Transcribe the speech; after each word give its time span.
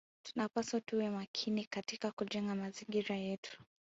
Tunapaswa 0.23 0.81
tuwe 0.81 1.09
makini 1.09 1.65
katika 1.65 2.11
kujenga 2.11 2.55
mazingira 2.55 3.15
yetu 3.15 3.57